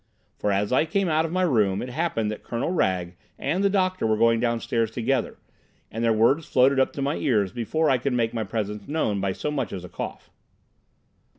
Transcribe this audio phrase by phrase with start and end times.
[0.35, 3.69] For, as I came out of my room, it happened that Colonel Wragge and the
[3.69, 5.37] doctor were going downstairs together,
[5.91, 9.21] and their words floated up to my ears before I could make my presence known
[9.21, 10.31] by so much as a cough.